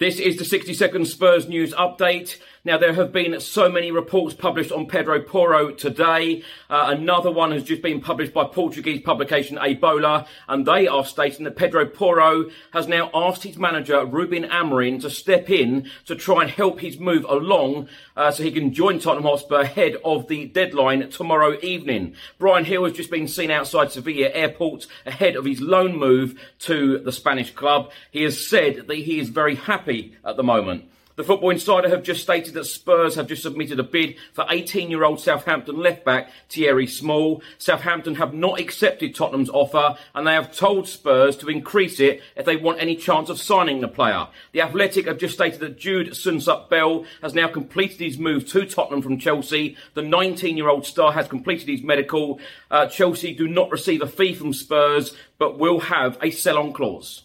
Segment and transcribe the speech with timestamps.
[0.00, 2.38] This is the 60 second Spurs news update.
[2.64, 6.42] Now, there have been so many reports published on Pedro Porro today.
[6.68, 11.04] Uh, another one has just been published by Portuguese publication A Bola, and they are
[11.04, 16.14] stating that Pedro Porro has now asked his manager, Ruben Amorim, to step in to
[16.14, 20.28] try and help his move along uh, so he can join Tottenham Hotspur ahead of
[20.28, 22.14] the deadline tomorrow evening.
[22.38, 26.98] Bryan Gil has just been seen outside Sevilla airport ahead of his loan move to
[26.98, 27.90] the Spanish club.
[28.10, 29.89] He has said that he is very happy
[30.24, 30.84] at the moment.
[31.20, 35.20] The Football Insider have just stated that Spurs have just submitted a bid for 18-year-old
[35.20, 37.42] Southampton left-back Thierry Small.
[37.58, 42.46] Southampton have not accepted Tottenham's offer and they have told Spurs to increase it if
[42.46, 44.28] they want any chance of signing the player.
[44.52, 49.02] The Athletic have just stated that Jude Soonsup-Bell has now completed his move to Tottenham
[49.02, 49.76] from Chelsea.
[49.92, 52.40] The 19-year-old star has completed his medical.
[52.70, 57.24] Uh, Chelsea do not receive a fee from Spurs but will have a sell-on clause.